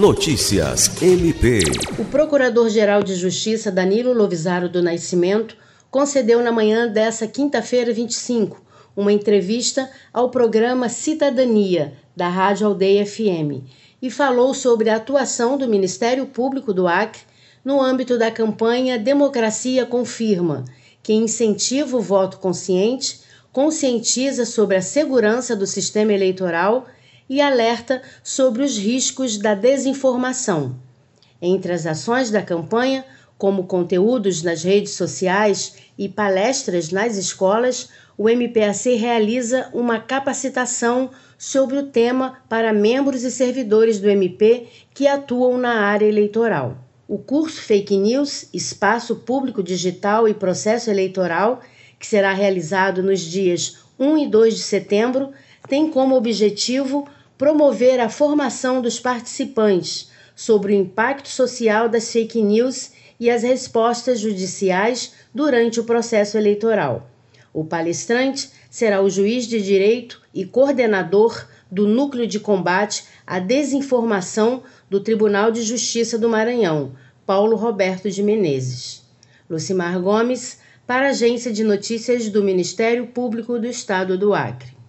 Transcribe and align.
Notícias 0.00 0.90
MP. 1.02 1.60
O 1.98 2.06
Procurador-Geral 2.06 3.02
de 3.02 3.14
Justiça 3.14 3.70
Danilo 3.70 4.14
Lovisaro 4.14 4.66
do 4.66 4.82
Nascimento 4.82 5.54
concedeu 5.90 6.42
na 6.42 6.50
manhã 6.50 6.88
dessa 6.88 7.26
quinta-feira 7.26 7.92
25 7.92 8.64
uma 8.96 9.12
entrevista 9.12 9.90
ao 10.10 10.30
programa 10.30 10.88
Cidadania 10.88 11.92
da 12.16 12.30
Rádio 12.30 12.66
Aldeia 12.66 13.04
FM 13.04 13.62
e 14.00 14.10
falou 14.10 14.54
sobre 14.54 14.88
a 14.88 14.96
atuação 14.96 15.58
do 15.58 15.68
Ministério 15.68 16.24
Público 16.24 16.72
do 16.72 16.88
Acre 16.88 17.20
no 17.62 17.78
âmbito 17.78 18.16
da 18.16 18.30
campanha 18.30 18.98
Democracia 18.98 19.84
Confirma, 19.84 20.64
que 21.02 21.12
incentiva 21.12 21.98
o 21.98 22.00
voto 22.00 22.38
consciente, 22.38 23.20
conscientiza 23.52 24.46
sobre 24.46 24.76
a 24.76 24.82
segurança 24.82 25.54
do 25.54 25.66
sistema 25.66 26.14
eleitoral 26.14 26.86
e 26.86 26.99
alerta 27.38 28.00
sobre 28.24 28.62
os 28.64 28.78
riscos 28.78 29.36
da 29.36 29.54
desinformação. 29.54 30.74
Entre 31.42 31.70
as 31.70 31.84
ações 31.84 32.30
da 32.30 32.40
campanha, 32.40 33.04
como 33.36 33.66
conteúdos 33.66 34.42
nas 34.42 34.62
redes 34.62 34.94
sociais 34.94 35.74
e 35.98 36.08
palestras 36.08 36.90
nas 36.90 37.18
escolas, 37.18 37.90
o 38.16 38.28
MPAC 38.28 38.96
realiza 38.96 39.68
uma 39.74 40.00
capacitação 40.00 41.10
sobre 41.38 41.78
o 41.78 41.86
tema 41.86 42.38
para 42.48 42.72
membros 42.72 43.22
e 43.22 43.30
servidores 43.30 43.98
do 43.98 44.10
MP 44.10 44.66
que 44.92 45.06
atuam 45.06 45.56
na 45.56 45.80
área 45.80 46.04
eleitoral. 46.06 46.76
O 47.08 47.16
curso 47.16 47.62
Fake 47.62 47.96
News, 47.96 48.46
Espaço 48.52 49.16
Público 49.16 49.62
Digital 49.62 50.28
e 50.28 50.34
Processo 50.34 50.90
Eleitoral, 50.90 51.60
que 51.98 52.06
será 52.06 52.32
realizado 52.32 53.02
nos 53.02 53.20
dias 53.20 53.78
1 53.98 54.18
e 54.18 54.28
2 54.28 54.54
de 54.54 54.62
setembro, 54.62 55.32
tem 55.66 55.90
como 55.90 56.14
objetivo 56.14 57.08
promover 57.40 57.98
a 58.00 58.10
formação 58.10 58.82
dos 58.82 59.00
participantes 59.00 60.10
sobre 60.36 60.74
o 60.74 60.76
impacto 60.76 61.30
social 61.30 61.88
das 61.88 62.12
fake 62.12 62.42
news 62.42 62.90
e 63.18 63.30
as 63.30 63.42
respostas 63.42 64.20
judiciais 64.20 65.14
durante 65.34 65.80
o 65.80 65.84
processo 65.84 66.36
eleitoral. 66.36 67.08
O 67.50 67.64
palestrante 67.64 68.50
será 68.68 69.00
o 69.00 69.08
juiz 69.08 69.46
de 69.46 69.62
direito 69.62 70.20
e 70.34 70.44
coordenador 70.44 71.48
do 71.70 71.88
Núcleo 71.88 72.26
de 72.26 72.38
Combate 72.38 73.04
à 73.26 73.38
Desinformação 73.38 74.62
do 74.90 75.00
Tribunal 75.00 75.50
de 75.50 75.62
Justiça 75.62 76.18
do 76.18 76.28
Maranhão, 76.28 76.92
Paulo 77.24 77.56
Roberto 77.56 78.10
de 78.10 78.22
Menezes. 78.22 79.02
Lucimar 79.48 79.98
Gomes, 79.98 80.58
para 80.86 81.06
a 81.06 81.10
Agência 81.10 81.50
de 81.50 81.64
Notícias 81.64 82.28
do 82.28 82.44
Ministério 82.44 83.06
Público 83.06 83.58
do 83.58 83.66
Estado 83.66 84.18
do 84.18 84.34
Acre. 84.34 84.79